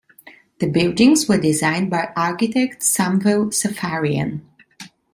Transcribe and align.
The 0.57 0.65
buildings 0.67 1.29
were 1.29 1.37
designed 1.39 1.91
by 1.91 2.11
architect 2.15 2.81
Samvel 2.81 3.53
Safarian. 3.53 4.41